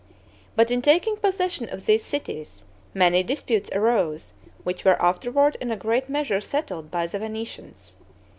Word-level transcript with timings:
But 0.55 0.71
in 0.71 0.81
taking 0.81 1.15
possession 1.17 1.69
of 1.69 1.85
these 1.85 2.03
cities, 2.03 2.63
many 2.95 3.21
disputes 3.21 3.69
arose 3.71 4.33
which 4.63 4.83
were 4.83 4.99
afterward 4.99 5.57
in 5.61 5.69
a 5.69 5.75
great 5.77 6.09
measure 6.09 6.41
settled 6.41 6.89
by 6.89 7.05
the 7.05 7.19
Venetians. 7.19 7.97